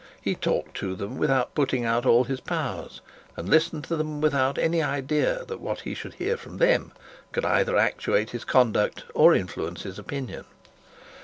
[0.19, 3.01] He talked to them without putting out all his powers,
[3.37, 6.91] and listened to them without any idea that what he should hear from them
[7.31, 10.45] could either actuate his conduct or influence his opinion.